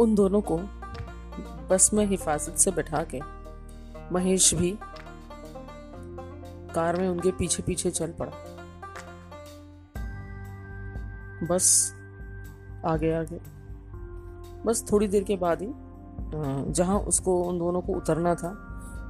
उन 0.00 0.14
दोनों 0.14 0.40
को 0.40 0.58
बस 1.70 1.90
में 1.94 2.06
हिफाजत 2.06 2.56
से 2.56 2.70
बैठा 2.70 3.02
के 3.14 3.20
महेश 4.12 4.54
भी 4.54 4.78
कार 6.74 6.96
में 6.96 7.08
उनके 7.08 7.30
पीछे 7.30 7.62
पीछे 7.62 7.90
चल 7.90 8.12
पड़ा। 8.12 8.32
बस 11.46 11.94
आगे 12.84 13.12
आगे। 13.14 13.40
बस 14.66 14.84
थोड़ी 14.92 15.08
देर 15.08 15.24
के 15.24 15.36
बाद 15.36 15.62
ही 15.62 15.68
जहाँ 16.72 16.98
उसको 16.98 17.42
उन 17.42 17.58
दोनों 17.58 17.80
को 17.80 17.92
उतरना 17.92 18.34
था, 18.34 18.48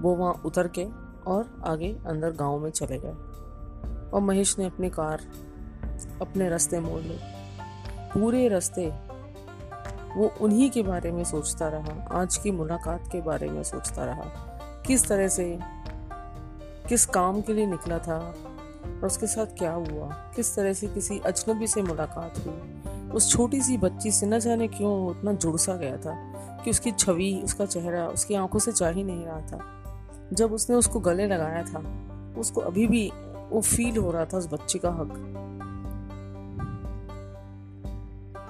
वो 0.03 0.15
वहाँ 0.15 0.43
उतर 0.45 0.69
के 0.69 0.85
और 1.27 1.63
आगे 1.67 1.97
अंदर 2.07 2.33
गाँव 2.33 2.59
में 2.59 2.71
चले 2.71 2.99
गए। 2.99 3.13
और 4.11 4.21
महेश 4.21 4.59
ने 4.59 4.65
अपनी 4.65 4.91
कार 4.91 5.23
अपने 6.23 6.49
रास्ते 6.49 6.81
मोड़ 6.81 7.01
ली। 7.01 7.19
पूरे 8.15 8.49
रास्ते 8.49 8.93
वो 10.17 10.33
उन्हीं 10.41 10.71
के 10.71 10.83
बारे 10.83 11.13
में 11.13 11.25
सोचता 11.25 11.69
रहा, 11.69 12.09
आज 12.11 12.37
की 12.37 12.51
मुलाकात 12.51 13.09
के 13.13 13.21
बारे 13.21 13.49
में 13.49 13.63
सोचता 13.63 14.05
रहा। 14.05 14.25
किस 14.87 15.09
तरह 15.09 15.29
से, 15.29 15.59
किस 16.89 17.07
काम 17.07 17.41
के 17.41 17.53
लिए 17.53 17.67
निकला 17.67 17.99
था, 17.99 18.35
और 18.87 19.07
उसके 19.07 19.27
साथ 19.27 19.47
क्या 19.47 19.73
हुआ, 19.73 20.09
किस 20.37 20.57
तरह 20.57 20.73
से 20.73 20.87
किसी 20.87 21.19
अजनबी 21.19 21.67
से 21.67 21.83
मुलाकात 21.83 22.35
हुई, 22.39 22.83
उस 23.11 23.31
छोटी 23.31 23.61
सी 23.61 23.79
बच्ची 23.79 24.11
से 24.11 24.27
न 24.27 24.39
जाने 24.39 24.69
क्यों 24.69 25.07
उतना 25.07 25.33
जुड़ 25.33 25.57
सा 25.57 25.77
गया 25.77 25.97
था 25.97 26.15
कि 26.65 26.71
उसकी 26.71 26.91
छवि, 26.91 27.41
उसका 27.45 27.67
चेहरा, 27.67 28.07
उसकी 28.07 28.35
आँखों 28.35 28.59
से 28.59 28.73
जा 28.73 28.89
ही 28.89 29.05
नहीं 29.05 29.27
रहा 29.27 29.41
था। 29.41 29.83
जब 30.33 30.53
उसने 30.53 30.77
उसको 30.77 31.01
गले 31.01 31.27
लगाया 31.27 31.63
था, 31.63 32.07
उसको 32.41 32.61
अभी 32.61 32.87
भी 32.87 33.13
वो 33.51 33.61
फील 33.61 33.97
हो 33.97 34.11
रहा 34.11 34.25
था 34.25 34.39
उस 34.39 34.47
बच्ची 34.53 34.79
का 34.79 34.91
हक। 34.91 35.33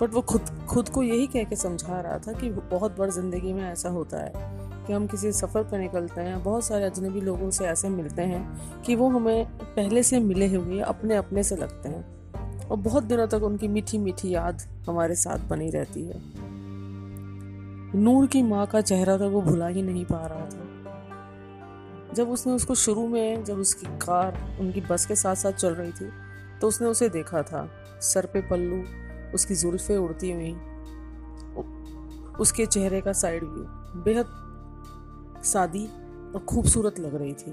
बट 0.01 0.15
वो 0.15 0.21
खुद 0.23 0.51
खुद 0.69 0.89
को 0.89 1.03
यही 1.03 1.27
कह 1.27 1.45
के 1.45 1.57
समझा 1.57 2.01
रहा 2.01 2.19
था 2.19 2.33
कि 2.33 2.51
बहुत 2.51 2.97
बार 2.99 3.11
ज़िंदगी 3.11 3.53
में 3.53 3.63
ऐसा 3.63 3.89
होता 3.89 4.19
है 4.19 4.33
कि 4.87 4.93
हम 4.93 5.07
किसी 5.07 5.33
सफ़र 5.33 5.63
पर 5.63 5.79
निकलते 5.79 6.21
हैं, 6.21 6.43
बहुत 6.43 6.65
सारे 6.65 6.85
अजनबी 6.85 7.21
लोगों 7.21 7.51
से 7.51 7.65
ऐसे 7.65 7.89
मिलते 7.89 8.23
हैं 8.23 8.83
कि 8.83 8.95
वो 8.95 9.09
हमें 9.09 9.47
पहले 9.47 10.03
से 10.03 10.21
मिले 10.21 10.47
हुए 10.55 10.81
अपने 10.81 11.17
अपने 11.17 11.43
से 11.43 11.57
लगते 11.57 11.89
हैं। 11.89 12.05
और 12.67 12.77
बहुत 12.77 13.05
दिनों 13.05 13.27
तक 13.27 13.43
उनकी 13.43 13.69
मीठी 13.69 13.99
मीठी 13.99 14.31
याद 14.31 14.63
हमारे 14.89 15.15
साथ 15.15 15.49
बनी 15.49 15.71
रहती 15.71 16.03
है। 16.03 16.21
नूर 17.95 18.27
की 18.27 18.43
माँ 18.43 18.67
का 18.67 18.81
चेहरा 18.81 19.17
तो 19.19 19.29
वो 19.31 19.43
भुला 19.43 19.67
ही 19.67 19.83
नहीं 19.83 20.05
पा 20.05 20.27
रहा 20.27 20.47
था। 20.47 22.15
जब 22.15 22.31
उसने 22.31 22.53
उसको 22.53 22.75
शुरू 22.75 23.07
में, 23.09 23.45
जब 23.45 23.59
उसकी 23.59 23.87
कार, 23.99 24.57
उनकी 24.61 24.81
बस 24.81 25.07
के 25.07 25.15
साथ 25.15 25.35
साथ 25.35 25.53
चल 25.53 25.75
रही 25.75 25.93
थी 25.93 26.11
तो 26.61 26.69
उसने 26.69 26.89
उसे 26.89 27.09
देखा 27.09 27.43
था, 27.43 27.69
सर 28.03 28.27
पे 28.27 28.41
पल्लू 28.41 28.83
उसकी 29.35 29.55
जुल्फे 29.55 29.97
उड़ती 29.97 30.33
हुई। 30.33 30.57
उसके 32.41 32.67
चेहरे 32.67 33.01
का 33.01 33.13
साइड 33.13 33.45
व्यू 33.45 33.65
बेहद 34.03 34.27
सादी 35.45 35.87
और 36.35 36.45
खूबसूरत 36.49 36.99
लग 36.99 37.15
रही 37.15 37.35
थी। 37.35 37.53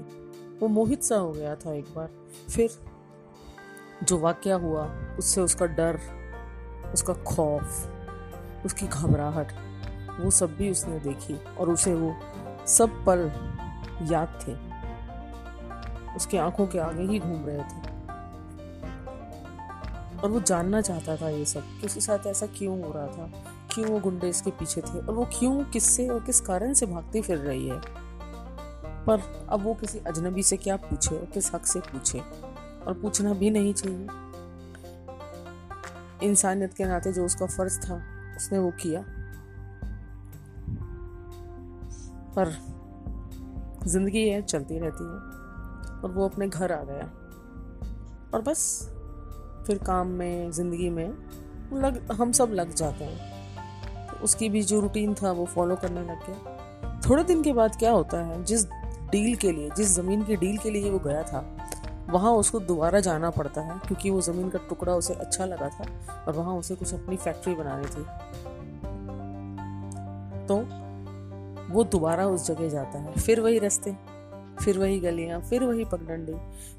वो 0.60 0.68
मोहित 0.68 1.02
सा 1.02 1.16
हो 1.16 1.32
गया 1.32 1.54
था 1.54 1.72
एक 1.72 1.84
बार। 1.96 2.10
फिर 2.54 2.70
जो 4.02 4.18
वाक्य 4.18 4.52
हुआ, 4.52 4.94
उससे 5.18 5.40
उसका 5.40 5.66
डर, 5.66 6.00
उसका 6.94 7.14
खौफ, 7.14 7.90
उसकी 8.64 8.86
घबराहट, 8.86 9.52
वो 10.20 10.30
सब 10.30 10.56
भी 10.56 10.70
उसने 10.70 10.98
देखी 10.98 11.36
और 11.58 11.70
उसे 11.70 11.94
वो 11.94 12.16
सब 12.66 13.04
पल 13.04 13.32
याद 14.02 14.40
थे। 14.42 14.52
उसकी 16.16 16.36
आँखों 16.36 16.66
के 16.66 16.78
आगे 16.78 17.02
ही 17.02 17.18
घूम 17.18 17.46
रहे 17.46 17.58
थे। 17.58 17.83
और 20.24 20.30
वो 20.30 20.40
जानना 20.40 20.80
चाहता 20.80 21.16
था 21.16 21.28
ये 21.28 21.44
सब 21.44 21.60
कि 21.60 21.86
उसके 21.86 22.00
साथ 22.00 22.26
ऐसा 22.26 22.46
क्यों 22.46 22.82
हो 22.82 22.92
रहा 22.92 23.06
था? 23.06 23.44
क्यों 23.70 23.88
वो 23.88 24.00
गुंडे 24.00 24.28
इसके 24.28 24.50
पीछे 24.50 24.80
थे? 24.80 24.98
और 24.98 25.14
वो 25.14 25.24
क्यों, 25.24 25.64
किससे 25.64 26.08
और 26.08 26.24
किस 26.24 26.40
कारण 26.40 26.72
से 26.72 26.86
भागती 26.86 27.22
फिर 27.22 27.38
रही 27.38 27.68
है? 27.68 27.80
पर 29.04 29.46
अब 29.48 29.62
वो 29.62 29.74
किसी 29.74 29.98
अजनबी 29.98 30.42
से 30.42 30.56
क्या 30.56 30.76
पूछे 30.76 31.18
और 31.18 31.26
किस 31.26 31.54
हक 31.54 31.66
से 31.66 31.80
पूछे? 31.80 32.20
और 32.86 32.98
पूछना 33.02 33.32
भी 33.32 33.50
नहीं 33.50 33.74
चाहिए। 33.74 34.06
इंसानियत 36.22 36.74
के 36.74 36.84
नाते 36.84 37.12
जो 37.12 37.24
उसका 37.24 37.46
फ़र्ज़ 37.46 37.80
था, 37.80 38.02
उसने 38.36 38.58
वो 38.58 38.70
किया। 38.70 39.04
पर 42.38 42.58
ज़िंदगी 43.86 44.28
है, 44.28 44.42
चलती 44.42 44.78
रहती 44.78 45.04
है। 45.04 45.20
और 46.00 46.12
वो 46.16 46.28
अपने 46.28 46.48
घर 46.48 46.72
आ 46.72 46.84
गया। 46.84 47.04
और 48.34 48.42
बस 48.42 48.93
फिर 49.66 49.78
काम 49.78 50.06
में, 50.06 50.50
ज़िंदगी 50.50 50.90
में 50.90 51.08
लग, 51.72 52.12
हम 52.12 52.32
सब 52.32 52.50
लग 52.52 52.74
जाते 52.74 53.04
हैं। 53.04 54.06
तो 54.06 54.24
उसकी 54.24 54.48
भी 54.48 54.62
जो 54.62 54.80
रूटीन 54.80 55.14
था, 55.14 55.32
वो 55.32 55.44
फॉलो 55.44 55.76
करने 55.76 56.00
लग 56.00 56.26
गया। 56.26 57.00
थोड़े 57.08 57.24
दिन 57.24 57.42
के 57.42 57.52
बाद 57.52 57.76
क्या 57.76 57.90
होता 57.90 58.24
है, 58.26 58.44
जिस 58.44 58.66
डील 59.10 59.34
के 59.36 59.52
लिए, 59.52 59.70
जिस 59.76 59.94
ज़मीन 59.94 60.22
की 60.22 60.36
डील 60.36 60.58
के 60.58 60.70
लिए 60.70 60.90
वो 60.90 60.98
गया 60.98 61.22
था, 61.22 61.56
वहाँ 62.10 62.32
उसको 62.32 62.60
दोबारा 62.60 63.00
जाना 63.00 63.30
पड़ता 63.30 63.60
है, 63.60 63.78
क्योंकि 63.78 64.10
वो 64.10 64.20
ज़मीन 64.20 64.48
का 64.48 64.58
टुकड़ा 64.68 64.94
उसे 64.94 65.14
अच्छा 65.14 65.44
लगा 65.44 65.68
था 65.68 65.84
और 66.28 66.36
वहाँ 66.36 66.54
उसे 66.54 66.74
कुछ 66.74 66.94
अपनी 66.94 67.16
फैक्ट्री 67.16 67.54
बनानी 67.54 67.86
थी। 67.86 68.02
तो 70.46 70.56
वो 71.74 71.84
दोबारा 71.84 72.26
उस 72.26 72.46
जगह 72.46 72.68
जाता 72.68 72.98
है। 72.98 73.12
फिर 73.12 73.40
वही 73.40 73.58
रास्ते, 73.58 73.96
फिर 74.64 74.78
वही 74.78 75.00
गलियाँ, 75.00 75.40
फिर 75.40 75.64
वही 75.64 75.84
पगडंडी, 75.84 76.34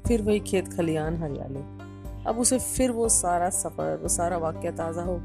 फिर 0.08 0.22
वही 0.22 0.40
खेत 0.40 0.72
खलियान 0.74 1.16
हरियाली। 1.16 1.85
अब 2.26 2.38
उसे 2.38 2.58
फिर 2.58 2.90
वो 2.90 3.08
सारा 3.08 3.50
सफ़र, 3.50 3.96
वो 4.02 4.08
सारा 4.08 4.36
वाक्य 4.36 4.70
ताज़ा 4.70 5.02
हो। 5.02 5.22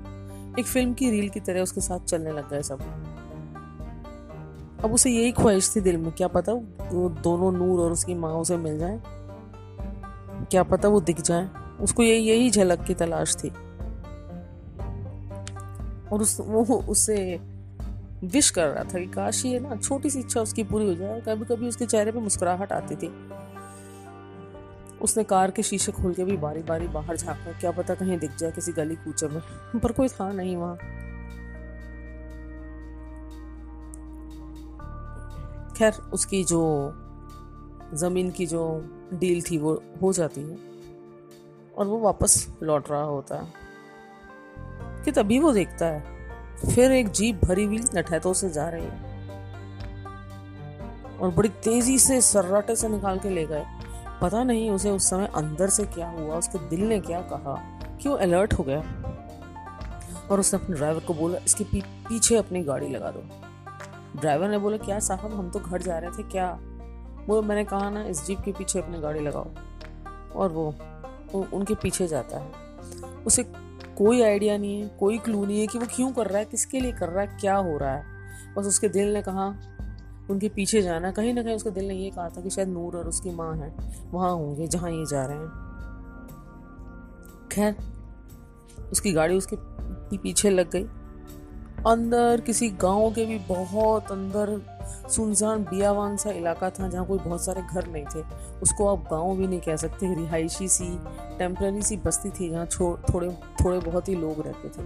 एक 0.60 0.66
फ़िल्म 0.66 0.94
की 0.94 1.10
रील 1.12 1.30
की 1.30 1.40
तरह 1.40 1.62
उसके 1.62 1.82
साथ 1.82 2.00
चलने 2.00 2.32
लग 2.32 2.50
गए 2.50 2.62
सब। 2.62 2.82
अब 4.84 4.94
उसे 4.94 5.12
यही 5.12 5.32
ख्वाहिश 5.32 5.74
थी 5.76 5.82
दिल 5.82 5.98
में, 5.98 6.12
क्या 6.12 6.28
पता 6.28 6.52
वो 6.52 7.10
दोनों 7.10 7.52
नूर 7.52 7.80
और 7.80 7.92
उसकी 7.92 8.14
माँ 8.14 8.34
उसे 8.34 8.58
मिल 8.58 8.80
जाए? 8.80 9.02
क्या 10.52 10.64
पता 10.64 10.88
वो 10.88 11.02
दिख 11.02 11.22
जाए? 11.22 11.50
उसको 11.82 12.04
यही 12.04 12.20
यही 12.20 12.50
झलक 12.50 12.84
की 12.84 12.94
तलाश 12.94 13.36
थी। 13.36 13.50
और 16.12 16.22
उस, 16.22 16.40
वो 16.40 16.64
उससे 16.64 17.40
विश 18.24 18.50
कर 18.50 18.68
रहा 18.68 18.84
था 18.84 19.00
कि, 19.00 19.06
काश 19.06 19.46
ये 19.46 19.60
ना, 19.60 19.76
छोटी 19.76 20.10
सी 20.10 20.20
इच्छा 20.20 20.42
उसकी 20.42 20.64
पूरी 20.64 20.88
हो 20.88 20.94
जाए। 20.94 21.22
कभी 21.22 21.46
कभी 21.46 21.68
उसके 21.68 21.86
चेहरे 21.86 22.12
पे 22.12 22.20
मुस्कुराहट 22.20 22.72
आती 22.72 22.96
थी। 22.96 23.08
उसने 25.02 25.24
कार 25.24 25.52
के 25.52 25.64
शीशे 25.64 25.92
खोल 25.92 26.14
के 26.14 26.24
भी 26.24 26.38
बारी 26.38 26.64
बारी 26.64 26.88
बाहर 26.88 27.18
झांका। 27.18 27.52
क्या 27.60 27.72
पता 27.72 27.96
कहीं 27.96 28.20
दिख 28.20 28.36
जाए 28.36 28.52
किसी 28.52 28.72
गली 28.72 28.96
कूचे 28.96 29.28
में, 29.28 29.42
पर 29.80 29.92
कोई 29.92 30.08
था 30.08 30.32
नहीं 30.32 30.56
वहाँ। 30.56 30.76
खैर, 35.72 35.94
उसकी 36.14 36.44
जो 36.44 36.94
ज़मीन 37.94 38.32
की 38.32 38.46
जो 38.46 38.86
डील 39.14 39.42
थी 39.42 39.58
वो 39.58 39.84
हो 40.02 40.14
जाती 40.14 40.42
है, 40.42 40.58
और 41.78 41.88
वो 41.88 42.00
वापस 42.00 42.48
लौट 42.64 42.92
रहा 42.92 43.04
होता 43.04 43.36
है। 43.36 43.54
कि 45.06 45.12
तभी 45.12 45.40
वो 45.40 45.52
देखता 45.52 45.86
है, 45.86 46.04
फिर 46.76 46.92
एक 46.92 47.10
जीप 47.10 47.46
भरी 47.46 47.64
हुई 47.64 47.80
नठैतों 47.96 48.34
से 48.34 48.50
जा 48.50 48.70
रही 48.70 48.86
है, 48.86 49.12
और 51.20 51.32
बड़ी 51.32 51.50
तेज़ी 51.50 52.00
से 52.00 52.22
सर्राटे 52.22 52.76
से 52.76 52.90
निकाल 52.90 53.20
के 53.20 53.30
ले 53.30 53.46
गए। 53.46 53.66
पता 54.22 54.44
नहीं 54.44 54.72
उसे 54.72 54.90
उस 54.90 55.10
समय 55.10 55.26
अंदर 55.36 55.70
से 55.70 55.84
क्या 55.86 56.10
हुआ 56.10 56.36
उसके 56.36 56.70
दिल 56.70 56.88
ने 56.88 57.00
क्या 57.00 57.22
कहा 57.22 57.80
कि 58.02 58.10
वो 58.10 58.16
अलर्ट 58.16 58.54
हो 58.54 58.64
गया। 58.64 58.80
और 60.32 60.40
उसने 60.40 60.60
अपने 60.64 60.76
ड्राइवर 60.76 61.00
को 61.00 61.14
बोला 61.14 61.40
इसके 61.46 61.64
पी, 61.64 61.82
पीछे 61.82 62.36
अपनी 62.36 62.64
गाड़ी 62.64 62.90
लगा 62.90 63.12
दो। 63.12 63.24
ड्राइवर 64.20 64.50
ने 64.50 64.58
बोला 64.58 64.78
क्या 64.78 65.00
साहब 65.00 65.34
हम 65.34 65.50
तो 65.50 65.60
घर 65.60 65.82
जा 65.82 66.00
रहे 66.00 66.12
थे 66.12 66.24
क्या? 66.24 66.60
वो 67.28 67.42
मैंने 67.42 67.64
कहा 67.64 67.90
ना 67.90 68.04
इस 68.04 68.26
जीप 68.26 68.40
के 68.40 68.52
पीछे 68.52 68.80
अपनी 68.80 69.00
गाड़ी 69.00 69.20
लगाओ। 69.20 69.48
और 70.36 70.52
वो, 70.52 70.76
वो 71.34 71.48
उनके 71.54 71.76
पीछे 71.76 72.08
जाता 72.08 72.40
है। 72.40 72.52
उसे 73.26 73.44
कोई 73.98 74.22
आइडिया 74.22 74.58
नहीं 74.58 74.82
है 74.82 74.88
कोई 75.00 75.18
क्लू 75.18 75.46
नहीं 75.46 75.62
है 75.62 75.68
कि 75.68 75.80
वो 75.80 75.86
क्यों 75.96 76.12
कर 76.12 76.28
रहा 76.28 76.38
है 76.38 76.46
किसके 76.46 76.80
लिए 76.80 76.92
कर 76.92 77.10
रहा 77.10 77.24
है 77.24 77.38
क्या 77.42 77.56
हो 77.56 77.78
रहा 77.78 77.96
है। 77.96 78.04
बस 78.58 78.66
उसके 78.66 78.90
दिल 78.90 79.14
ने 79.14 79.22
कहा 79.22 79.71
उनके 80.32 80.50
पीछे 80.50 80.82
जाना। 80.82 81.12
कहीं 81.12 81.34
ना 81.34 81.44
कहीं 81.44 81.56
उसके 81.56 81.70
दिल 81.70 81.88
ने 81.88 81.96
ये 81.96 82.10
कहा 82.10 82.30
था 82.30 82.42
कि 82.42 82.50
शायद 82.50 82.68
नूर 82.68 82.98
और 82.98 83.08
उसकी 83.08 83.32
माँ 83.32 83.56
है। 83.56 83.74
वहाँ 84.12 84.32
होंगे, 84.32 84.68
जहाँ 84.68 84.92
ये 84.92 85.06
जा 85.06 85.26
रहे 85.26 85.38
हैं। 85.38 85.50
खैर, 87.52 87.76
उसकी 88.92 89.12
गाड़ी 89.12 89.38
उसके 89.38 90.18
पीछे 90.18 90.50
लग 90.50 90.70
गई। 90.72 90.84
अंदर 91.88 92.42
किसी 92.42 92.70
गाँव 92.70 93.12
के 93.12 93.26
भी 93.26 93.38
बहुत 93.40 94.12
अंदर 94.12 94.62
सुनसान 95.10 95.64
बियावान 95.64 96.18
सा 96.18 96.32
इलाका 96.32 96.70
था 96.70 96.88
जहाँ 96.88 97.06
कोई 97.06 97.20
बहुत 97.20 97.46
सारे 97.46 97.62
घर 97.62 97.88
नहीं 97.88 98.06
थे। 98.06 98.22
उसको 98.62 98.88
आप 98.88 99.04
गाँव 99.12 99.38
भी 99.38 99.48
नहीं 99.48 99.60
कह 99.60 99.76
सकते। 99.76 100.14
रिहायशी 100.16 100.68
सी, 100.68 100.90
टेम्पररी 101.38 101.82
सी 101.82 101.98
बस्ती 101.98 102.30
थी 102.30 102.50
जहाँ 102.50 102.66
थोड़े 102.68 103.30
थोड़े 103.64 103.80
बहुत 103.80 104.10
ही 104.10 104.16
लोग 104.16 104.42
रहते 104.42 104.70
थे। 104.70 104.84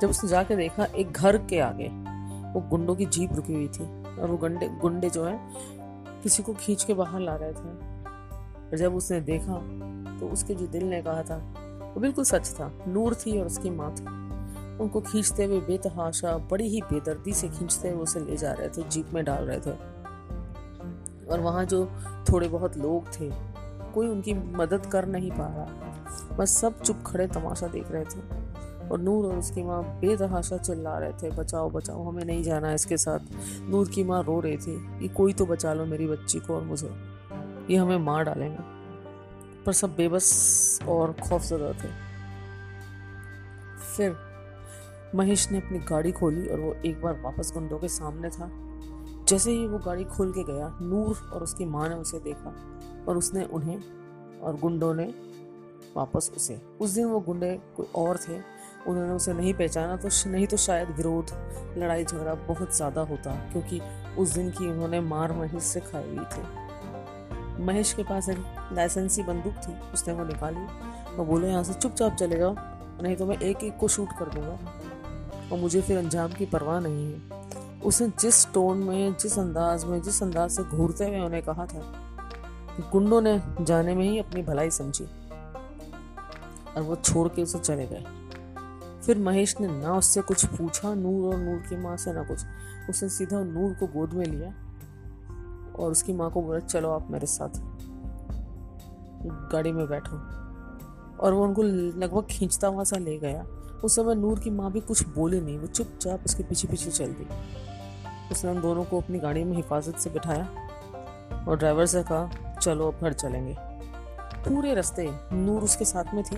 जब 0.00 0.10
उसने 0.10 0.30
जाके 0.30 0.56
देखा, 0.56 0.84
एक 0.84 1.12
घर 1.12 1.36
के 1.38 1.58
आगे 1.60 1.88
वो 2.52 2.60
गुंडों 2.60 2.94
की 2.94 3.06
जीप 3.06 3.32
रुकी 3.32 3.54
हुई 3.54 3.68
थी 3.68 3.84
और 4.20 4.30
वो 4.30 4.36
गंडे, 4.36 4.68
गुंडे 4.68 5.10
जो 5.10 5.24
है, 5.24 5.38
किसी 6.22 6.42
को 6.42 6.54
खींच 6.54 6.84
के 6.84 6.94
बाहर 6.94 7.20
ला 7.20 7.36
रहे 7.36 7.52
थे। 7.52 8.02
और 8.70 8.76
जब 8.76 8.94
उसने 8.94 9.20
देखा 9.20 9.54
तो 10.20 10.28
उसके 10.28 10.54
जो 10.54 10.66
दिल 10.66 10.84
ने 10.84 11.02
कहा 11.02 11.22
था, 11.22 11.36
वो 11.94 12.00
बिल्कुल 12.00 12.24
सच 12.24 12.50
था, 12.50 12.84
नूर 12.88 13.14
थी 13.14 13.40
और 13.40 13.46
उसकी 13.46 13.70
माँ 13.70 13.90
थी। 13.90 14.04
उनको 14.82 15.00
खींचते 15.00 15.44
हुए 15.44 15.60
बेतहाशा, 15.60 16.38
बड़ी 16.38 16.68
ही 16.68 16.80
बेदर्दी 16.80 17.32
से 17.32 17.48
खींचते 17.48 17.88
हुए 17.88 18.02
उसे 18.02 18.20
ले 18.20 18.36
जा 18.36 18.52
रहे 18.52 18.68
थे, 18.68 18.88
जीप 18.88 19.10
में 19.14 19.24
डाल 19.24 19.44
रहे 19.44 19.60
थे। 19.60 19.70
और 21.26 21.40
वहाँ 21.40 21.64
जो 21.64 21.92
थोड़े 22.32 22.48
बहुत 22.48 22.76
लोग 22.76 23.06
थे, 23.06 23.30
कोई 23.94 24.08
उनकी 24.08 24.34
मदद 24.34 24.86
कर 24.86 25.06
नहीं 25.06 25.30
पा 25.30 25.46
रहा। 25.46 26.36
बस 26.36 26.56
सब 26.56 26.80
चुप 26.80 27.02
खड़े 27.06 27.26
तमाशा 27.26 27.66
देख 27.66 27.90
रहे 27.90 28.04
थे। 28.04 28.41
और 28.92 29.00
नूर 29.00 29.26
और 29.26 29.38
उसकी 29.38 29.62
माँ 29.62 29.82
बेतहाशा 30.00 30.56
चिल्ला 30.56 30.98
रहे 30.98 31.12
थे, 31.12 31.30
बचाओ 31.30 31.70
बचाओ, 31.70 32.04
हमें 32.04 32.24
नहीं 32.24 32.42
जाना 32.42 32.72
इसके 32.72 32.96
साथ। 32.96 33.18
नूर 33.60 33.88
की 33.88 34.04
माँ 34.04 34.22
रो 34.22 34.40
रही 34.40 34.56
थी 34.56 35.00
कि 35.00 35.08
कोई 35.08 35.32
तो 35.32 35.46
बचा 35.46 35.74
लो 35.74 35.84
मेरी 35.84 36.06
बच्ची 36.06 36.40
को 36.40 36.54
और 36.54 36.62
मुझे। 36.62 36.90
ये 37.70 37.76
हमें 37.76 37.98
मार 37.98 38.24
डालेंगे। 38.24 38.82
पर 39.66 39.72
सब 39.72 39.96
बेबस 39.96 40.78
और 40.88 41.12
खौफजदा 41.12 41.72
थे। 41.72 42.12
फिर 43.96 44.16
महेश 45.14 45.50
ने 45.50 45.58
अपनी 45.58 45.78
गाड़ी 45.78 46.12
खोली 46.12 46.48
और 46.48 46.60
वो 46.60 46.74
एक 46.86 47.02
बार 47.02 47.20
वापस 47.20 47.52
गुंडों 47.54 47.78
के 47.78 47.88
सामने 47.88 48.30
था। 48.30 48.50
जैसे 49.28 49.50
ही 49.50 49.66
वो 49.66 49.78
गाड़ी 49.78 50.04
खोल 50.04 50.32
के 50.32 50.44
गया, 50.44 50.78
नूर 50.82 51.30
और 51.34 51.42
उसकी 51.42 51.64
माँ 51.64 51.88
ने 51.88 51.94
उसे 51.94 52.20
देखा 52.20 52.54
और 53.08 53.16
उसने 53.16 53.44
उन्हें 53.44 53.80
और 54.40 54.56
गुंडों 54.56 54.94
ने 54.94 55.14
वापस 55.96 56.32
उसे। 56.36 56.62
उस 56.80 56.90
दिन 56.90 57.04
वो 57.04 57.20
गुंडे 57.20 57.60
कोई 57.76 57.86
और 57.86 58.16
थे 58.16 58.61
उन्होंने 58.88 59.12
उसे 59.12 59.32
नहीं 59.32 59.54
पहचाना 59.54 59.96
तो 59.96 60.08
नहीं 60.30 60.46
तो 60.46 60.56
शायद 60.56 60.88
विरोध, 60.88 61.30
लड़ाई 61.78 62.04
झगड़ा 62.04 62.34
बहुत 62.34 62.76
ज़्यादा 62.76 63.00
होता, 63.00 63.30
क्योंकि 63.30 63.80
उस 64.18 64.34
दिन 64.34 64.50
की 64.50 64.68
उन्होंने 64.68 65.00
मार 65.00 65.32
महेश 65.32 65.62
से 65.62 65.80
खाई 65.80 66.02
हुई 66.02 66.24
थी। 66.24 67.64
महेश 67.64 67.92
के 67.92 68.02
पास 68.02 68.28
एक 68.28 68.38
लाइसेंसी 68.72 69.22
बंदूक 69.22 69.54
थी, 69.54 69.92
उसने 69.94 70.14
वो 70.14 70.24
निकाली। 70.24 70.66
और 71.16 71.26
बोले, 71.26 71.48
यहाँ 71.48 71.62
से 71.62 71.74
चुपचाप 71.74 72.14
चले 72.14 72.38
जाओ, 72.38 72.54
नहीं 73.02 73.16
तो 73.16 73.26
मैं 73.26 73.38
एक 73.38 73.64
एक 73.64 73.76
को 73.76 73.88
शूट 73.88 74.08
कर 74.18 74.24
दूँगा। 74.24 74.58
और 75.52 75.58
मुझे 75.58 75.82
फिर 75.82 75.98
अंजाम 75.98 76.32
की 76.32 76.46
परवाह 76.46 76.80
नहीं 76.80 77.12
है। 77.12 77.80
उसने 77.80 78.08
जिस 78.20 78.52
टोन 78.52 78.78
में, 78.78 79.14
जिस 79.14 79.38
अंदाज 79.38 79.84
में, 79.84 80.02
जिस 80.02 80.22
अंदाज 80.22 80.50
से 80.50 80.62
घूरते 80.62 81.04
हुए 81.04 81.20
उन्हें 81.20 81.42
कहा 81.42 81.66
था, 81.66 81.80
गुंडों 82.92 83.20
ने 83.20 83.40
जाने 83.60 83.94
में 83.94 84.04
ही 84.04 84.18
अपनी 84.18 84.42
भलाई 84.42 84.70
समझी। 84.70 85.04
और 86.76 86.82
वो 86.82 86.96
छोड़ 86.96 87.28
के 87.28 87.42
उसे 87.42 87.58
चले 87.58 87.86
गए। 87.86 88.04
फिर 89.06 89.18
महेश 89.18 89.60
ने 89.60 89.68
ना 89.68 89.96
उससे 89.96 90.20
कुछ 90.20 90.44
पूछा, 90.44 90.94
नूर 90.94 91.34
और 91.34 91.40
नूर 91.40 91.58
की 91.58 91.76
माँ 91.76 91.96
से 91.96 92.12
ना 92.12 92.22
कुछ। 92.22 92.44
उसने 92.90 93.08
सीधा 93.08 93.40
नूर 93.40 93.74
को 93.74 93.86
गोद 93.86 94.12
में 94.12 94.26
लिया 94.26 94.54
और 95.78 95.90
उसकी 95.90 96.12
माँ 96.12 96.30
को 96.30 96.42
बोला, 96.42 96.58
चलो 96.58 96.90
आप 96.90 97.10
मेरे 97.10 97.26
साथ 97.26 97.48
गाड़ी 99.52 99.72
में 99.72 99.88
बैठो। 99.88 100.16
और 101.16 101.32
वो 101.32 101.44
उनको 101.44 101.62
लगभग 101.62 102.26
खींचता 102.30 102.68
हुआ 102.68 102.84
सा 102.84 102.96
ले 102.96 103.18
गया। 103.18 103.42
उस 103.84 103.96
समय 103.96 104.14
नूर 104.14 104.38
की 104.38 104.50
माँ 104.50 104.72
भी 104.72 104.80
कुछ 104.80 105.08
बोले 105.08 105.40
नहीं, 105.40 105.58
वो 105.58 105.66
चुपचाप 105.66 106.20
उसके 106.24 106.42
पीछे 106.42 106.68
पीछे 106.68 106.90
चल 106.90 107.06
दी। 107.06 107.26
उसने 108.32 108.50
उन 108.50 108.60
दोनों 108.60 108.84
को 108.84 109.00
अपनी 109.00 109.18
गाड़ी 109.18 109.44
में 109.44 109.56
हिफाजत 109.56 109.96
से 109.96 110.10
बिठाया 110.10 110.48
और 111.48 111.58
ड्राइवर 111.58 111.86
से 111.86 112.02
कहा, 112.02 112.56
चलो 112.62 112.90
अब 112.90 112.98
घर 113.00 113.12
चलेंगे। 113.12 113.56
पूरे 114.48 114.74
रास्ते 114.74 115.08
नूर 115.32 115.62
उसके 115.62 115.84
साथ 115.84 116.14
में 116.14 116.24
थी। 116.24 116.36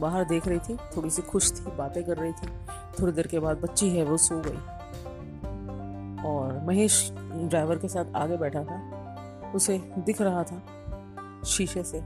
बाहर 0.00 0.24
देख 0.24 0.48
रही 0.48 0.58
थी, 0.58 0.76
थोड़ी 0.76 1.10
सी 1.10 1.22
खुश 1.22 1.60
थी, 1.60 1.76
बातें 1.76 2.04
कर 2.04 2.16
रही 2.16 2.32
थी। 2.32 2.46
थोड़ी 3.00 3.12
देर 3.12 3.26
के 3.26 3.38
बाद 3.38 3.56
बच्ची 3.56 3.90
है, 3.90 4.04
वो 4.04 4.16
सो 4.16 4.42
गई। 4.46 4.74
और 6.24 6.64
महेश 6.66 7.12
ड्राइवर 7.20 7.78
के 7.78 7.88
साथ 7.88 8.04
आगे 8.16 8.36
बैठा 8.36 8.64
था। 8.64 9.04
उसे 9.54 9.78
दिख 9.78 10.22
रहा 10.22 10.42
था 10.42 10.62
शीशे 11.44 11.82
से 11.82 12.00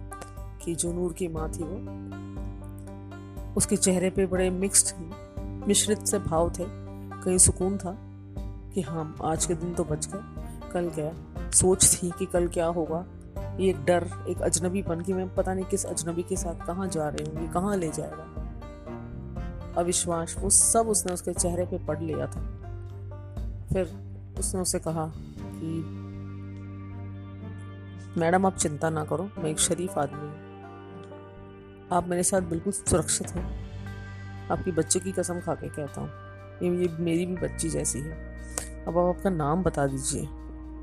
कि 0.64 0.74
जो 0.74 0.92
नूर 0.92 1.12
की 1.12 1.28
माँ 1.28 1.50
थी 1.50 1.64
वो, 1.64 2.08
उसके 3.56 3.76
चेहरे 3.76 4.10
पे 4.10 4.26
बड़े 4.26 4.50
मिक्स्ड 4.50 4.94
मिश्रित 5.68 5.98
से 5.98 6.18
भाव 6.18 6.50
थे। 6.50 6.64
कहीं 7.22 7.38
सुकून 7.38 7.78
था 7.78 7.96
कि 8.74 8.80
हाँ 8.80 9.16
आज 9.24 9.46
के 9.46 9.54
दिन 9.54 9.74
तो 9.74 9.84
बच 9.84 10.08
गए। 10.14 10.20
कल 10.72 10.88
गया 10.88 11.12
सोच 11.50 12.00
थी 12.02 12.10
कि 12.18 12.26
कल 12.26 12.48
क्या 12.48 12.66
होगा। 12.66 13.06
एक 13.60 13.84
डर, 13.84 14.08
एक 14.28 14.40
अजनबीपन 14.40 15.00
की 15.00 15.12
मैं 15.12 15.34
पता 15.34 15.54
नहीं 15.54 15.64
किस 15.64 15.84
अजनबी 15.86 16.22
के 16.22 16.36
साथ 16.36 16.66
कहाँ 16.66 16.88
जा 16.88 17.08
रही 17.08 17.30
हूँ, 17.30 17.42
ये 17.42 17.48
कहाँ 17.48 17.76
ले 17.76 17.90
जाएगा। 17.90 18.26
अविश्वास, 19.76 20.36
वो 20.38 20.50
सब 20.50 20.88
उसने 20.88 21.12
उसके 21.12 21.34
चेहरे 21.34 21.64
पे 21.64 21.78
पढ़ 21.78 22.00
लिया 22.00 22.26
था। 22.26 22.40
फिर 23.72 24.00
उसने 24.38 24.60
उसे 24.60 24.78
कहा 24.78 25.12
कि, 25.40 25.68
मैडम, 28.20 28.46
आप 28.46 28.56
चिंता 28.56 28.90
ना 28.90 29.04
करो, 29.04 29.30
मैं 29.38 29.50
एक 29.50 29.58
शरीफ 29.58 29.98
आदमी 29.98 30.18
हूँ। 30.18 30.48
आप 31.92 32.08
मेरे 32.08 32.22
साथ 32.22 32.40
बिल्कुल 32.40 32.72
सुरक्षित 32.72 33.30
हैं। 33.30 33.68
आपकी 34.50 34.72
बच्चे 34.72 35.00
की 35.00 35.12
कसम 35.12 35.40
खा 35.40 35.54
के 35.54 35.68
कहता 35.68 36.00
हूँ, 36.00 36.10
ये 36.62 36.86
ये 36.86 36.96
मेरी 37.00 37.26
भी 37.26 37.34
बच्ची 37.34 37.68
जैसी 37.68 37.98
है। 38.00 38.38
अब 38.88 38.98
आप 38.98 39.16
अपना 39.16 39.30
नाम 39.30 39.62
बता 39.62 39.86
दीजिए। 39.86 40.28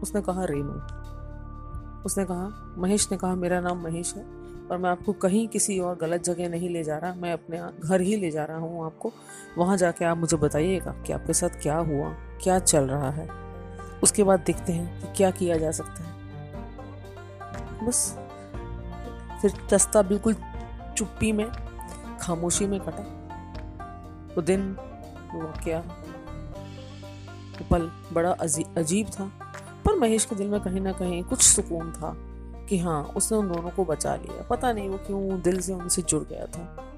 उसने 0.02 0.22
कहा 0.22 0.46
रेनू 0.46 1.06
उसने 2.06 2.26
कहा, 2.26 2.76
महेश 2.78 3.08
ने 3.12 3.18
कहा, 3.18 3.36
मेरा 3.36 3.60
नाम 3.62 3.84
महेश 3.84 4.14
है 4.16 4.24
और 4.72 4.78
मैं 4.78 4.90
आपको 4.90 5.14
कहीं 5.14 5.48
किसी 5.48 5.80
और 5.80 5.96
गलत 5.96 6.24
जगह 6.24 6.50
नहीं 6.50 6.70
ले 6.70 6.84
जा 6.84 6.98
रहा। 6.98 7.14
मैं 7.14 7.34
अपने 7.34 7.62
घर 7.88 8.02
ही 8.02 8.16
ले 8.16 8.32
जा 8.32 8.46
रहा 8.46 8.58
हूँ 8.58 8.86
आपको। 8.86 9.12
वहाँ 9.58 9.78
जाके 9.78 10.06
आप 10.06 10.18
मुझे 10.18 10.38
बताइएगा 10.38 10.92
कि 10.92 11.14
आपके 11.14 11.34
साथ 11.34 11.50
क्या 11.50 11.78
हुआ, 11.78 12.10
क्या 12.44 12.60
चल 12.60 12.84
रहा 12.84 13.10
है। 13.10 13.28
उसके 14.04 14.24
बाद 14.24 14.40
देखते 14.40 14.74
हैं 14.74 15.02
कि 15.02 15.08
क्या 15.18 15.32
किया 15.32 15.58
जा 15.58 15.72
सकता 15.72 16.04
है। 16.04 16.14
बस, 17.88 18.18
फिर 19.42 19.52
रास्ता 19.72 20.02
बिल्कुल 20.02 20.36
चुप्पी 20.98 21.32
में, 21.32 21.50
खामोशी 22.22 22.68
में 22.68 22.80
कटा। 22.80 23.04
वो 24.36 24.42
दिन 24.42 24.78
वो 25.34 25.42
वाक्य 25.42 25.84
पल 27.72 27.92
बड़ा 28.14 28.32
अजीब 28.78 29.08
था। 29.08 29.45
पर 29.86 29.96
महेश 29.96 30.26
के 30.26 30.36
दिल 30.36 30.48
में 30.48 30.62
कहीं 30.62 30.82
ना 30.82 30.92
कहीं 30.92 31.24
कुछ 31.24 31.42
सुकून 31.42 31.92
था 31.92 32.18
कि 32.70 32.78
हाँ 32.78 33.04
उसने 33.04 33.38
उन 33.38 33.48
दोनों 33.48 33.70
को 33.70 33.86
बचा 33.86 34.16
लिया। 34.16 34.42
पता 34.42 34.74
नहीं 34.74 34.90
वो 34.90 34.98
क्यों 34.98 35.42
दिल 35.42 35.62
से 35.62 35.74
उनसे 35.74 36.02
जुड़ 36.02 36.24
गया 36.24 36.46
था। 36.46 36.92